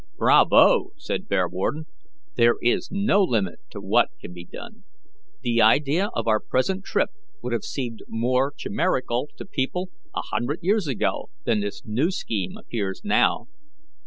[0.17, 1.85] "Bravo!" said Bearwarden.
[2.35, 4.83] "There is no limit to what can be done.
[5.43, 7.11] The idea of our present trip
[7.43, 12.57] would have seemed more chimerical to people a hundred years ago than this new scheme
[12.57, 13.45] appears now."